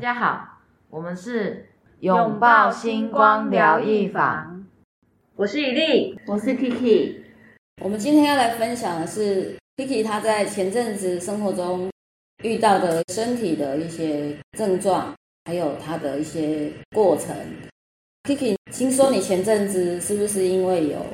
[0.00, 0.58] 嗨，大家好，
[0.88, 1.66] 我们是
[2.00, 4.66] 拥抱星光疗愈坊，
[5.36, 7.16] 我是雨丽，我是 Kiki。
[7.82, 11.90] 我们今天要来分享的是 Kiki 她在前阵子生活中
[12.42, 17.36] 遇到的身体的一些症状，还有她的一些过程。
[18.24, 21.04] Kiki，听说你前阵子是不是因为有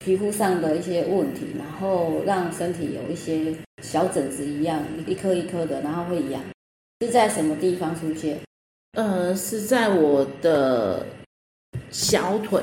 [0.00, 6.42] 皮肤上的一些问题，然后让身体有一些小疹子一样，一颗一颗的，然后会痒？
[7.02, 8.38] 是在什么地方出现？
[8.92, 11.04] 呃，是在我的
[11.90, 12.62] 小腿，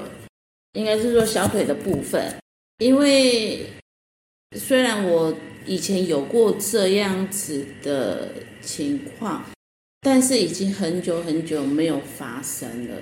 [0.74, 2.34] 应该是说小腿的部分。
[2.78, 3.68] 因为
[4.56, 8.30] 虽然我以前有过这样子的
[8.62, 9.44] 情况，
[10.00, 12.96] 但是已经很久很久没有发生了。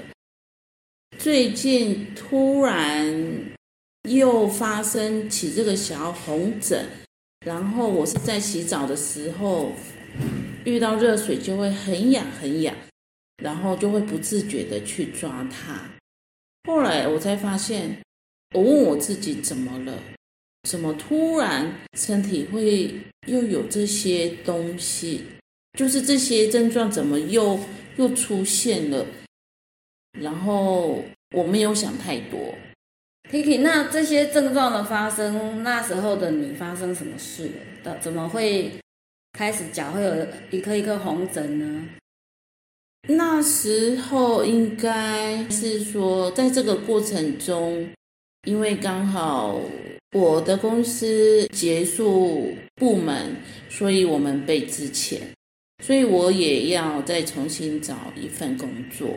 [1.19, 3.53] 最近突然
[4.09, 6.83] 又发生起这个小红疹，
[7.45, 9.71] 然后我是在洗澡的时候。
[10.65, 12.75] 遇到热水就会很痒很痒，
[13.41, 15.79] 然后就会不自觉的去抓它。
[16.65, 17.97] 后来我才发现，
[18.53, 19.97] 我问我自己怎么了？
[20.69, 22.93] 怎么突然身体会
[23.27, 25.23] 又有这些东西？
[25.77, 27.59] 就是这些症状怎么又
[27.95, 29.05] 又出现了？
[30.19, 31.03] 然后
[31.35, 32.53] 我没有想太多。
[33.31, 37.51] Kiki，那这些症状的发生，那时候的你发生什么事
[37.83, 37.97] 了？
[37.99, 38.71] 怎么会？
[39.37, 41.87] 开始脚会有一颗一颗红疹呢。
[43.07, 47.87] 那时候应该是说，在这个过程中，
[48.47, 49.61] 因为刚好
[50.13, 53.35] 我的公司结束部门，
[53.69, 55.21] 所以我们被之前，
[55.83, 59.07] 所以我也要再重新找一份工作。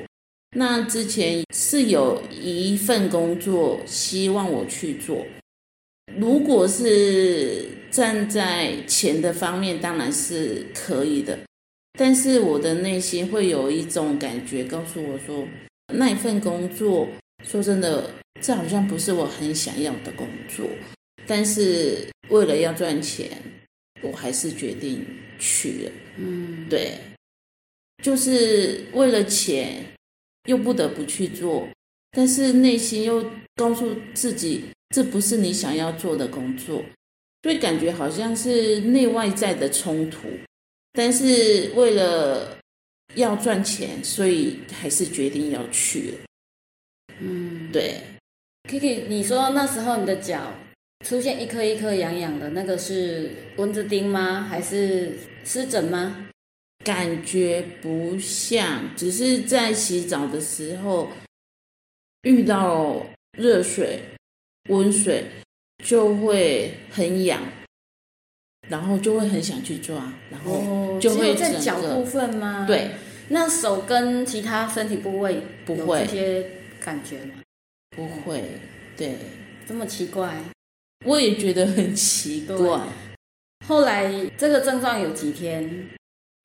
[0.55, 5.25] 那之前是有一份工作希望我去做，
[6.19, 7.80] 如果是。
[7.91, 11.39] 站在钱的方面当然是可以的，
[11.99, 15.47] 但是我的内心会有一种感觉告诉我说，
[15.93, 17.09] 那一份工作，
[17.45, 20.67] 说真的，这好像不是我很想要的工作。
[21.27, 23.31] 但是为了要赚钱，
[24.03, 25.05] 我还是决定
[25.39, 25.93] 去了。
[26.17, 26.97] 嗯，对，
[28.03, 29.85] 就是为了钱，
[30.45, 31.69] 又不得不去做，
[32.13, 34.65] 但是内心又告诉自己，
[34.95, 36.85] 这不是你想要做的工作。
[37.43, 40.29] 所以感觉好像是内外在的冲突，
[40.93, 42.59] 但是为了
[43.15, 46.19] 要赚钱，所以还是决定要去了。
[47.19, 48.01] 嗯，对。
[48.69, 50.53] Kiki，你说那时候你的脚
[51.07, 54.43] 出现一颗一颗痒痒的，那个是蚊子叮吗？
[54.43, 55.13] 还是
[55.45, 56.29] 湿疹吗？
[56.85, 61.11] 感觉不像，只是在洗澡的时候
[62.23, 63.05] 遇到
[63.37, 64.01] 热水、
[64.69, 65.25] 温水。
[65.83, 67.43] 就会很痒，
[68.69, 72.65] 然后就会很想去抓，然后就会在脚部分吗？
[72.67, 72.93] 对，
[73.29, 77.35] 那手跟其他身体部位不会这些感觉吗？
[77.97, 78.45] 不会，
[78.97, 79.17] 对，
[79.67, 80.37] 这么奇怪，
[81.05, 82.81] 我也觉得很奇怪。
[83.67, 85.89] 后来这个症状有几天？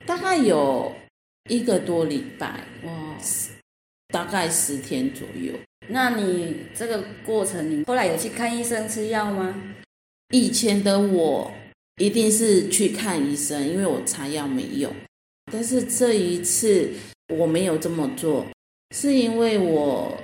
[0.05, 0.95] 大概有
[1.49, 3.17] 一个多礼拜，哇，
[4.09, 5.53] 大概十天左右。
[5.87, 9.73] 那你这个过程，你后来有去看医生吃药吗？
[10.33, 11.51] 以前的我
[11.97, 14.91] 一定是去看医生，因为我擦药没用。
[15.51, 16.89] 但是这一次
[17.29, 18.45] 我没有这么做，
[18.95, 20.19] 是因为我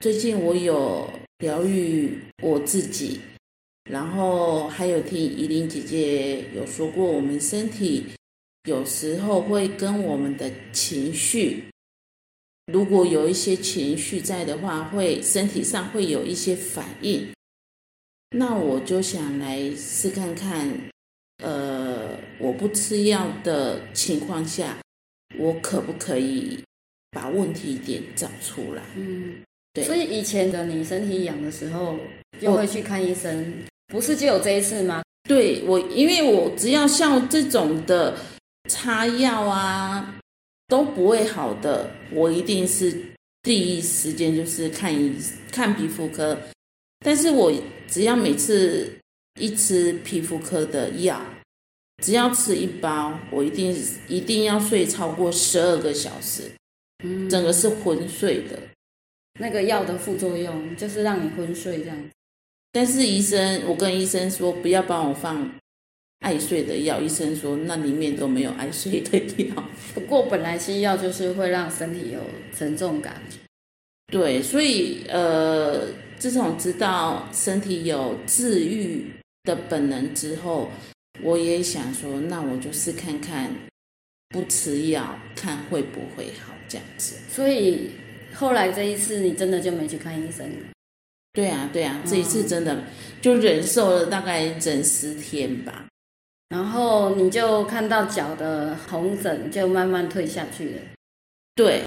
[0.00, 3.20] 最近我有疗愈我自己，
[3.90, 8.06] 然后还有听依琳姐姐有说过，我们身体
[8.66, 11.64] 有时候会跟我们的情绪。
[12.72, 17.28] 如果有一些情绪在的话，会身体上会有一些反应。
[18.36, 20.70] 那我就想来试看看，
[21.42, 24.78] 呃，我不吃药的情况下，
[25.38, 26.58] 我可不可以
[27.10, 28.82] 把问题点找出来？
[28.96, 29.36] 嗯，
[29.72, 29.84] 对。
[29.84, 31.98] 所以以前的你身体痒的时候，
[32.40, 33.54] 就会去看医生，
[33.88, 35.02] 不是就有这一次吗？
[35.28, 38.16] 对我，因为我只要像这种的
[38.68, 40.16] 擦药啊。
[40.66, 42.94] 都不会好的，我一定是
[43.42, 45.14] 第一时间就是看医
[45.52, 46.38] 看皮肤科。
[47.00, 47.52] 但是我
[47.86, 48.98] 只要每次
[49.38, 51.20] 一吃皮肤科的药，
[52.02, 53.76] 只要吃一包，我一定
[54.08, 56.50] 一定要睡超过十二个小时，
[57.04, 58.58] 嗯，整个是昏睡的。
[59.38, 62.10] 那个药的副作用就是让你昏睡这样。
[62.72, 65.52] 但是医生，我跟医生说不要帮我放。
[66.24, 69.64] 爱睡的药，医生说那里面都没有爱睡的药。
[69.92, 72.20] 不过本来西药就是会让身体有
[72.56, 73.20] 沉重感。
[74.10, 75.86] 对，所以呃，
[76.18, 79.04] 自从知道身体有治愈
[79.42, 80.70] 的本能之后，
[81.22, 83.50] 我也想说，那我就试看看
[84.30, 87.16] 不吃药，看会不会好这样子。
[87.28, 87.90] 所以
[88.32, 90.68] 后来这一次你真的就没去看医生了？
[91.34, 92.82] 对啊，对啊，这一次真的
[93.20, 95.86] 就忍受了大概整十天吧。
[96.48, 100.80] 然后你就看到脚的红疹就慢慢退下去了。
[101.54, 101.84] 对，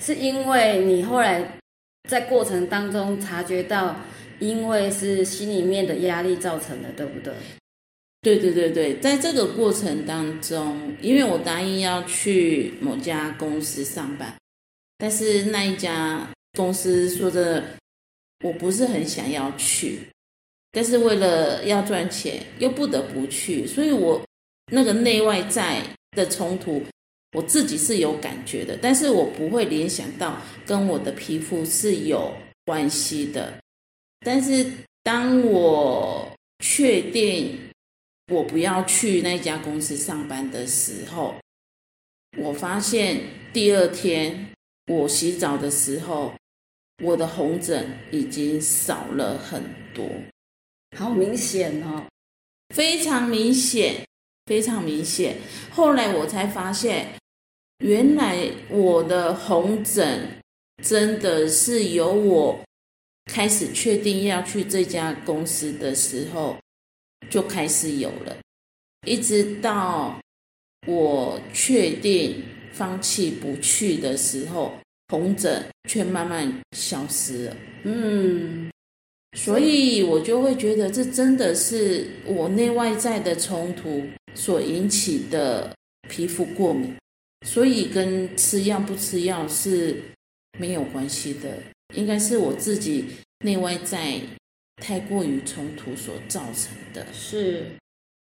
[0.00, 1.58] 是因为你后来
[2.08, 3.96] 在过程当中察觉到，
[4.38, 7.32] 因为是心里面的压力造成的，对不对？
[8.22, 14.34] 对对对对，在这个过程当中，因为我答应要去某家公司上班，
[14.98, 17.62] 但是那一家公司说的
[18.42, 20.00] 我不是很想要去，
[20.76, 24.22] 但是为了要赚钱又不得不去，所以我
[24.70, 26.84] 那个内外在的冲突，
[27.32, 32.30] 我自己是有感觉的，但是我不会联想到跟我的皮肤是有
[32.66, 33.54] 关系的。
[34.20, 34.70] 但是
[35.02, 37.58] 当我确定。
[38.32, 41.36] 我不要去那家公司上班的时候，
[42.36, 43.20] 我发现
[43.52, 44.48] 第二天
[44.88, 46.34] 我洗澡的时候，
[47.04, 49.62] 我的红疹已经少了很
[49.94, 50.04] 多，
[50.96, 52.04] 好明显哦，
[52.74, 54.04] 非常明显，
[54.46, 55.36] 非常明显。
[55.70, 57.08] 后来我才发现，
[57.78, 60.28] 原来我的红疹
[60.82, 62.58] 真的是由我
[63.26, 66.56] 开始确定要去这家公司的时候。
[67.28, 68.36] 就开始有了，
[69.04, 70.16] 一直到
[70.86, 72.40] 我确定
[72.72, 74.78] 放弃不去的时候，
[75.08, 77.56] 红疹却慢慢消失了。
[77.82, 78.70] 嗯，
[79.36, 84.02] 所以我就会觉得这真的是我内外在的冲突
[84.34, 85.72] 所引起的
[86.08, 86.96] 皮肤过敏，
[87.46, 90.02] 所以跟吃药不吃药是
[90.58, 91.58] 没有关系的，
[91.94, 93.04] 应该是我自己
[93.44, 94.20] 内外在。
[94.82, 97.64] 太过于冲突所造成的是，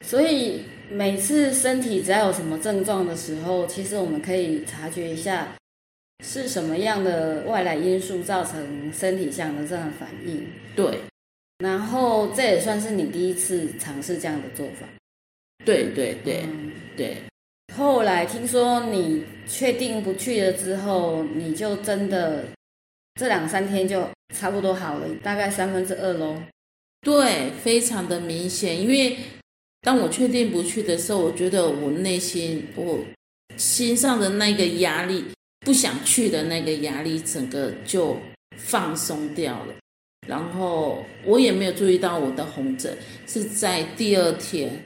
[0.05, 0.61] 所以
[0.91, 5.57] 每次身体只要有什么症状的时候，其实我们可以察觉一下
[6.25, 10.47] 是什么样的外来因素造成身体上的这样反应。
[10.75, 11.01] 对，
[11.59, 14.87] 然后这也算是你第一次尝试这样的做法。
[15.65, 16.45] 对对对
[16.97, 17.17] 对。
[17.75, 22.45] 后来听说你确定不去了之后，你就真的
[23.15, 24.07] 这两三天就。
[24.35, 26.37] 差不多好了，大概三分之二喽。
[27.01, 28.79] 对，非常的明显。
[28.79, 29.17] 因为
[29.83, 32.99] 当我确定不去的时候，我觉得我内心我
[33.57, 35.25] 心上的那个压力，
[35.61, 38.17] 不想去的那个压力，整个就
[38.57, 39.75] 放松掉了。
[40.27, 44.83] 然后我也没有注意到我的红疹是在第二天、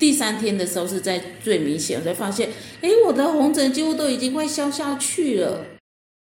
[0.00, 2.48] 第三天的时候是在最明显，我才发现，
[2.80, 5.64] 哎，我的红疹几乎都已经快消下去了。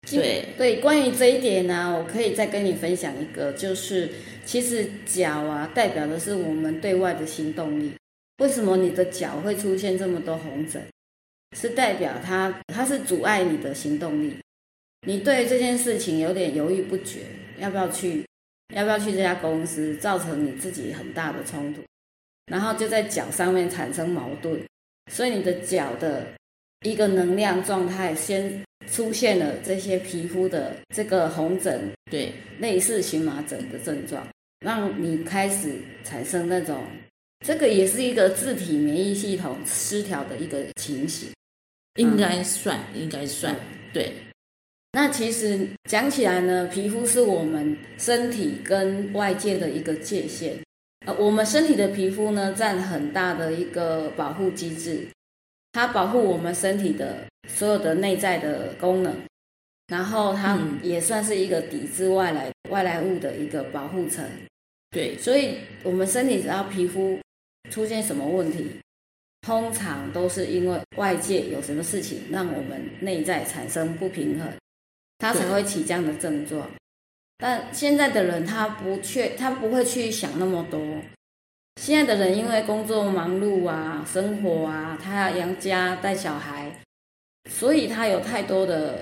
[0.08, 4.08] 对对，关于这一点呢，我可以再跟你分享一个，就是
[4.46, 7.92] 其实脚啊，代表的是我们对外的行动力。
[8.38, 10.80] 为什么你的脚会出现这么多红疹？
[11.56, 14.38] 是代表它它是阻碍你的行动力。
[15.08, 17.22] 你对这件事情有点犹豫不决，
[17.58, 18.24] 要不要去？
[18.76, 19.96] 要不要去这家公司？
[19.96, 21.82] 造成你自己很大的冲突，
[22.46, 24.62] 然后就在脚上面产生矛盾，
[25.12, 26.28] 所以你的脚的
[26.82, 28.62] 一个能量状态先。
[28.92, 34.28] 出现了这些皮肤的这个红疹，对，类似荨麻疹的症状，
[34.60, 36.86] 让你开始产生那种，
[37.44, 41.30] 这个也是一个自体免疫系统失调的一个情形，
[41.96, 43.56] 应该算，应该算，
[43.94, 44.14] 对。
[44.94, 50.58] 那其实讲起来呢，皮肤是我们身体跟外界的一个界限，
[51.06, 55.08] 呃，我们身体的皮肤呢，占很大的一个保护机制。
[55.74, 59.14] 它保护我们身体的所有的内在的功能，
[59.88, 64.26] 然后它也算是一个抵制外来外来物的一个保护层。
[64.92, 67.20] 对，所以我们身体只要皮肤
[67.70, 68.66] 出现什么问题，
[69.46, 74.52] 通常都是因为外界有什么事情让我们内在产生不平衡，
[75.20, 76.68] 他才会起这样的症状。
[77.38, 80.82] 但现在的人他不确，他不会去想那么多。
[81.80, 86.72] 现在的人因为工作忙碌啊，生活啊，他要养家带小孩，
[87.52, 89.00] 所以他有太多的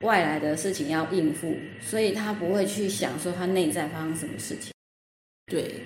[0.00, 4.72] 外来的事情要应付，所以他不会去想说他内在发生什么事情。
[5.46, 5.82] 对，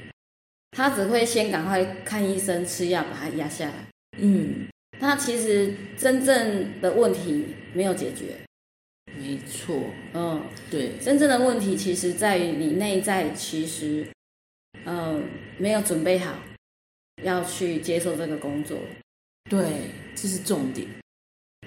[0.73, 3.75] 他只会先赶快看医生吃药把它压下来。
[4.19, 4.67] 嗯，
[4.99, 8.35] 那其实真正的问题没有解决。
[9.17, 9.85] 没错。
[10.15, 14.07] 嗯，对，真正的问题其实在于你内在其实。
[14.85, 16.35] 嗯，没有准备好
[17.23, 18.81] 要去接受这个工作，
[19.49, 19.65] 对，
[20.17, 20.89] 这是重点。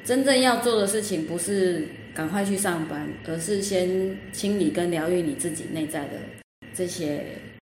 [0.04, 6.20] 真正要做的事情不是赶快去上班，而是先清理跟疗愈你自己内在的
[6.74, 7.24] 这些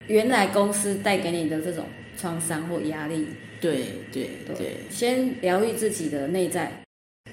[0.10, 1.86] 原来公司带给你的这种
[2.18, 3.25] 创伤或压力。
[3.62, 6.72] 对对对，先疗愈自己的内在，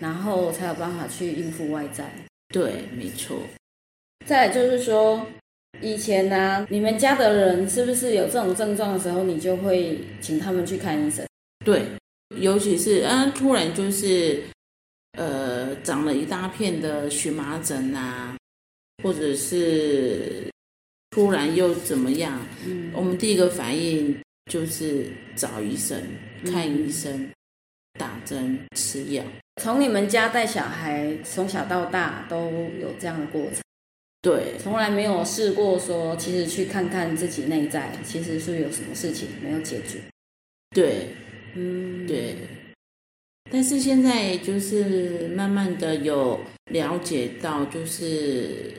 [0.01, 2.11] 然后才有办法去应付外在。
[2.53, 3.41] 对，没错。
[4.27, 5.25] 再就是说，
[5.81, 11.25] 以前呢，你们家的人是不是有这种症状的时候，你就会请他们去看医生？
[11.65, 11.85] 对，
[12.41, 14.43] 尤其是啊，突然就是
[15.13, 18.37] 呃，长了一大片的荨麻疹啊，
[19.05, 20.51] 或者是
[21.17, 22.39] 突然又怎么样？
[22.67, 24.15] 嗯，我们第一个反应
[24.53, 25.99] 就是找医生，
[26.45, 27.31] 看医生，
[27.99, 29.25] 打针，吃药。
[29.63, 33.63] 从你们家带小孩从小到大都有这样的过程，
[34.21, 39.99] 对，从来没有试过说，其实去看看自己内在，其实是有什么事情没有解决。
[40.75, 41.07] 对，
[41.55, 42.37] 嗯，对。
[43.51, 46.39] 但是现在就是慢慢的有
[46.73, 48.75] 了解到，就是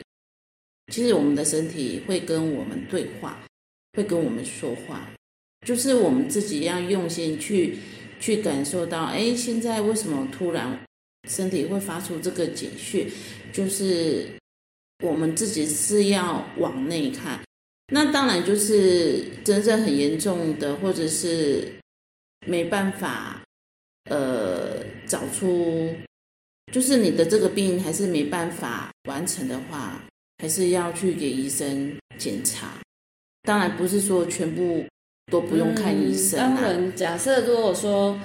[0.92, 3.44] 其实我们的身体会跟我们对话，
[3.94, 5.10] 会跟我们说话，
[5.66, 7.78] 就是我们自己要用心去。
[8.20, 10.76] 去感受到，哎，现在为什么突然
[11.30, 13.08] 身体会发出这个警讯？
[13.54, 14.28] 就是
[15.04, 17.40] 我们自己是要往内看。
[17.94, 21.72] 那当然就是真正很严重的，或者是
[22.48, 23.40] 没办法，
[24.10, 25.96] 呃，找出，
[26.74, 30.04] 就是你的这个病还是没办法完成的话，
[30.40, 32.80] 还是要去给医生检查。
[33.44, 34.86] 当然不是说全部。
[35.30, 36.40] 都不用看医生。
[36.40, 38.18] 当然，假设如果说，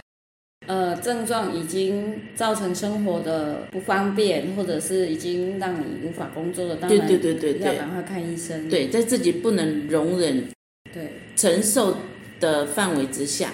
[0.69, 8.69] 呃，症状已经造成生活的不方便，或者是已经让你无法工作了，当然，对对对对，要赶快看医生。
[8.69, 10.49] 对，在自己不能容忍、
[10.92, 11.97] 对承受
[12.38, 13.52] 的范围之下，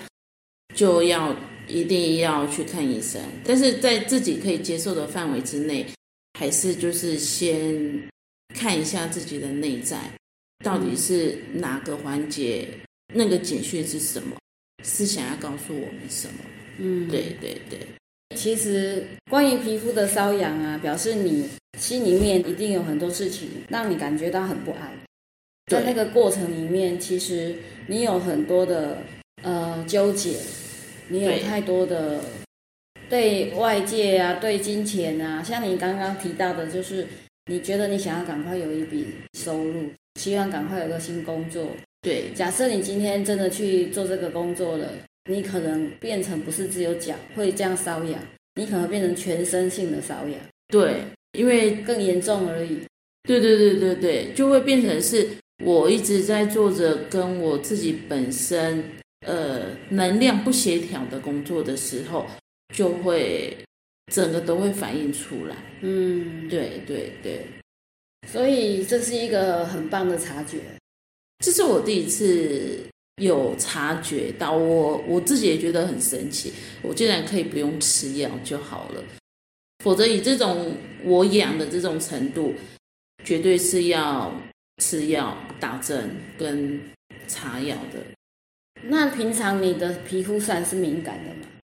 [0.75, 1.35] 就要
[1.67, 3.19] 一定要去看医生。
[3.47, 5.87] 但是在自己可以接受的范围之内，
[6.39, 7.73] 还是就是先
[8.55, 9.99] 看一下自己的内在，
[10.65, 12.69] 到底是哪个环节。
[13.15, 14.37] 那个警讯是什么？
[14.85, 16.45] 是想要告诉我们什么？
[16.79, 17.79] 嗯，对对对。
[18.37, 24.93] 其实关于皮肤的瘙痒啊，表示你心里面一定有很多事情让你感觉到很不安。
[25.71, 27.55] 在那个过程里面，其实
[27.87, 29.03] 你有很多的
[29.43, 30.37] 呃纠结，
[31.09, 32.23] 你有太多的
[33.09, 37.07] 对外界啊、对金钱啊，像你刚刚提到的，就是
[37.49, 39.91] 你觉得你想要赶快有一笔收入，
[40.21, 41.71] 希望赶快有个新工作。
[42.03, 44.93] 对，假设你今天真的去做这个工作了，
[45.31, 48.21] 你可能变成不是只有脚会这样瘙痒，
[48.55, 50.39] 你可能变成全身性的瘙痒。
[50.69, 51.03] 对，
[51.33, 52.81] 因为更严重而已。
[53.27, 55.27] 对对对对对，就会变成是
[55.65, 58.85] 我一直在做着跟我自己本身
[59.27, 62.27] 呃能量不协调的工作的时候，
[62.75, 63.57] 就会
[64.09, 65.57] 整个都会反映出来。
[65.81, 67.47] 嗯，对对对，
[68.29, 70.59] 所以这是一个很棒的察觉。
[71.45, 72.81] 这是我第一次
[73.23, 79.05] 有察觉到，我我自己也觉得很神奇，我竟然可以不用吃药就好了。
[79.85, 80.73] 否则以这种
[81.05, 82.55] 我养的这种程度，
[83.25, 84.35] 绝对是要
[84.83, 86.81] 吃药、打针跟
[87.29, 88.01] 擦药的。
[88.83, 91.58] 那平常你的皮肤算是敏感的吗？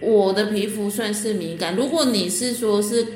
[0.00, 1.76] 我的皮肤算是敏感。
[1.76, 3.06] 如果你是说是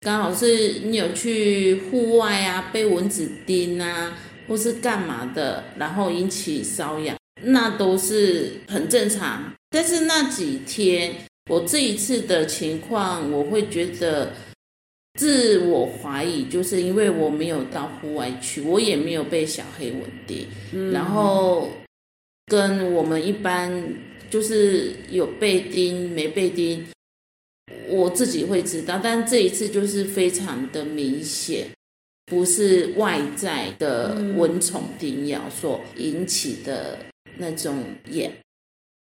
[0.00, 4.16] 刚好是你有去户外啊，被蚊子叮啊。
[4.46, 9.50] 或是干嘛的，然后引起瘙痒，那都是很正常。
[9.70, 11.14] 但是那几天，
[11.48, 14.34] 我这一次的情况，我会觉得
[15.18, 20.46] 自我怀疑，就是因为我没有到户外去，我也没有被小黑蚊叮，
[20.92, 21.70] 然后
[22.44, 23.82] 跟我们一般
[24.34, 26.84] 就是有被叮没被叮，
[27.88, 31.68] 我自己会知道，但这一次就是非常的明显。
[32.26, 36.98] 不是外在的蚊虫叮咬所引起的
[37.36, 38.32] 那种眼，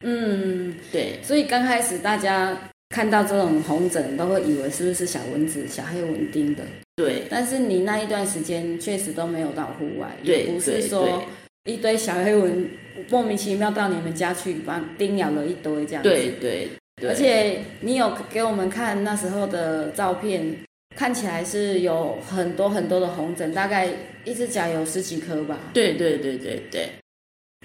[0.03, 6.65] 嗯，对，所以刚开始大家看到这种红疹，都会以为是不是小蚊子、小黑蚊叮的，
[6.97, 7.23] 对。
[7.29, 11.23] 但是你那一段时间确实都没有到户外，对不是说
[11.65, 12.69] 一堆小黑蚊
[13.09, 16.03] 莫名其妙到你们家去，把叮咬了一堆这样。
[16.03, 16.69] 对对，
[17.07, 20.57] 而且你有给我们看那时候的照片。
[20.93, 23.89] 看起来是有很多很多的红疹，大概
[24.25, 25.57] 一只脚有十几颗吧。
[25.73, 26.89] 对对对对对，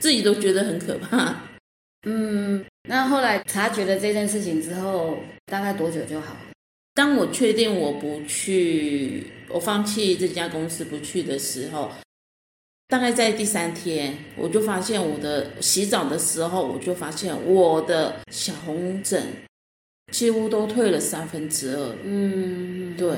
[0.01, 1.35] 自己都觉得很可怕。
[2.07, 6.41] 嗯，那后来察觉了这件事情之后，大概多久就好了？
[6.95, 11.91] 当我确定我不去，我放弃这家公司不去的时候，
[12.89, 19.23] 大概在第三天，我就发现我的洗澡的时候，我就发现我的小红疹。
[20.13, 21.97] 几乎都退了三分之二。
[22.05, 23.17] 嗯，对。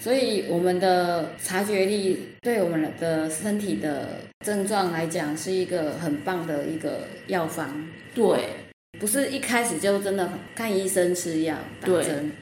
[0.00, 7.88] 所以我们的察觉力对我们的身体的症状来讲，是一个很棒的一个药方。
[8.12, 8.48] 对，
[8.98, 12.32] 不是一开始就真的看医生吃药打对针，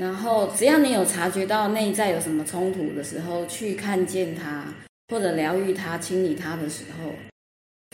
[0.00, 4.64] 然后只要你有察觉到内在有什么冲突的时候，去看见它，
[5.10, 7.12] 或者疗愈它、清理它的时候，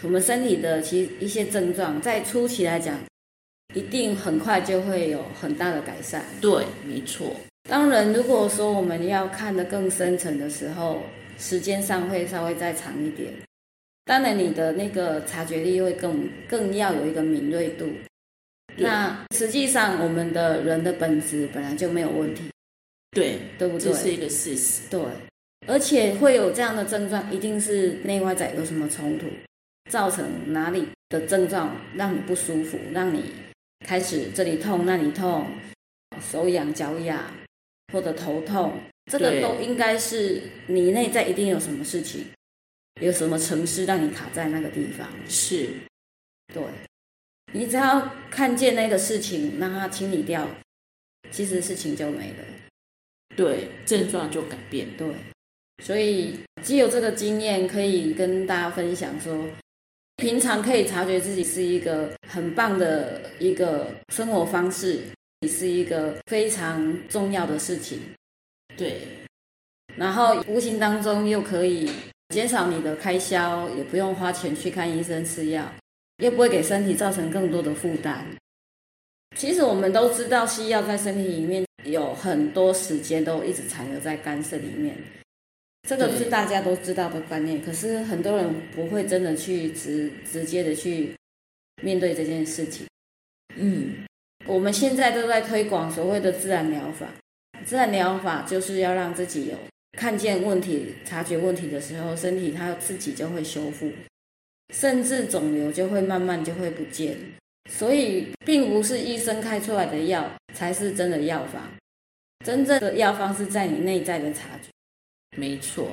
[0.05, 2.97] 我们身体的其一些症状，在初期来讲，
[3.75, 6.23] 一定很快就会有很大的改善。
[6.41, 7.35] 对，没错，
[7.69, 11.03] 当然，如果说我们要看得更深层的时候，
[11.39, 13.33] 时间上会稍微再长一点。
[14.05, 17.89] 当然，你的那个察觉力会更更要有一个敏锐度。
[18.77, 22.45] 那实际上，我们的人的本质本来就没有问题，
[23.11, 23.99] 对，对不对这？
[23.99, 24.83] 是一个事实。
[24.91, 25.01] 对，
[25.67, 29.27] 而且会有这样的症状，一定是内外在有什么冲突，
[29.91, 33.33] 造成哪里的症状让你不舒服，让你
[33.81, 35.47] 开始这里痛那里痛，
[36.21, 37.23] 手痒脚痒
[37.93, 38.81] 或者头痛，
[39.11, 42.27] 这个都应该是你内在一定有什么事情，
[43.01, 45.09] 有什么城市让你卡在那个地方。
[45.29, 45.69] 是，
[46.53, 46.63] 对，
[47.53, 50.49] 你只要看见那个事情，让它清理掉，
[51.31, 52.45] 其实事情就没了。
[53.37, 54.97] 对，症状就改变。
[54.97, 55.07] 对，
[55.83, 59.47] 所以既有这个经验，可以跟大家分享说，
[60.17, 65.01] 平常可以察觉自己是一个很棒的一个生活方式，
[65.41, 68.01] 也是一个非常重要的事情。
[68.77, 69.03] 对，
[69.97, 71.91] 然后无形当中又可以
[72.31, 75.71] 减少你的开销，也不用花钱去看医生吃药，
[76.19, 78.27] 又不会给身体造成更多的负担。
[79.37, 84.97] 其实我们都知道，西药在身体里面有很多时间都一直残留在肝肾里面，
[85.87, 87.63] 这个是大家都知道的观念。
[87.63, 91.15] 可是很多人不会真的去直直接的去
[91.83, 92.87] 面对这件事情。
[93.57, 94.05] 嗯，
[94.47, 97.07] 我们现在都在推广所谓的自然疗法，
[97.65, 99.55] 自然疗法就是要让自己有
[99.97, 103.91] 看见问题、察觉问题的时候，身体它自己就会修复，
[104.75, 107.17] 甚至肿瘤就会慢慢就会不见。
[107.71, 111.63] 所以，并不是医生开出来的药才是真的药方，
[112.45, 114.69] 真正的药方是在你内在的察觉，
[115.37, 115.89] 没错。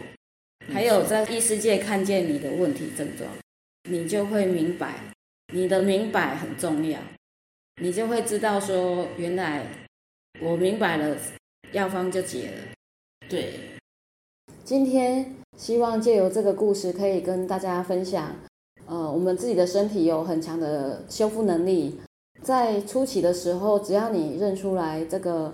[0.72, 3.30] 还有在异世界看见你的问题症状，
[3.90, 5.14] 你就会明白，
[5.54, 7.00] 你的明白很重要，
[7.82, 9.68] 你就会知道说，原来
[10.42, 11.18] 我明白了，
[11.74, 13.28] 药方就解了。
[13.30, 13.60] 对，
[14.64, 18.34] 今天希望借由这个故事，可以跟大家分享，
[18.86, 22.00] 呃，我们自己的身体有很强的修复能力。
[22.42, 25.54] 在初期的时候，只要你认出来这个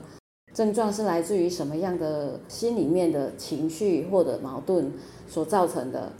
[0.59, 4.91] 症状是来自于什么样的心里面的情绪或者矛盾
[5.25, 6.11] 所造成的，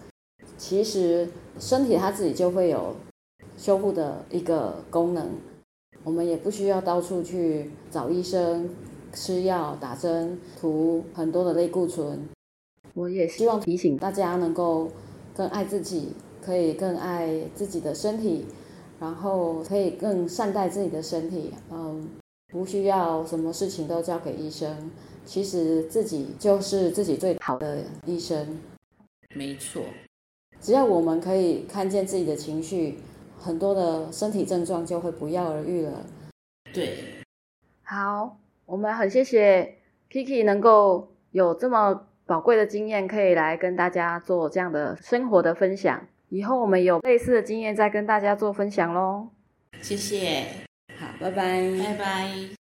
[0.58, 1.28] 其实
[1.60, 2.96] 身体它自己就会有
[3.58, 5.28] 修复的一个功能。
[6.06, 8.70] 我们也不需要到处去找医生、
[9.12, 12.26] 吃药、打针、涂很多的类固醇。
[12.94, 14.90] 我也希望提醒大家能够
[15.36, 18.46] 更爱自己，可以更爱自己的身体，
[19.02, 21.54] 然后可以更善待自己的身体。
[21.70, 22.08] 嗯，
[22.50, 24.92] 不需要什么事情都交给医生，
[25.24, 28.60] 其实自己就是自己最好的医生。
[29.36, 29.84] 没错。
[30.60, 32.98] 只要我们可以看见自己的情绪，
[33.40, 36.06] 很多的身体症状就会不药而愈了。
[36.74, 36.98] 对，
[37.84, 39.78] 好，我们很谢谢
[40.12, 46.08] Kiki 能够有这么宝贵的经验，可以来跟大家做这样的生活的分享。
[46.28, 49.30] 以后我们有类似的经验再跟大家做分享喽。
[49.82, 50.69] 谢谢，好，
[51.20, 51.78] 拜拜。
[51.78, 52.69] 拜拜。